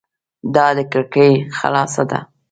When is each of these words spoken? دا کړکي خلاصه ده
دا 0.55 0.65
کړکي 0.91 1.29
خلاصه 1.57 2.03
ده 2.09 2.19